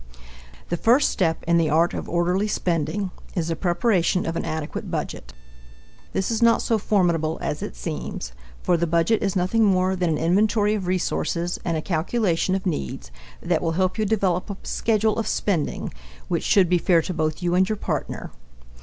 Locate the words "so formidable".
6.63-7.37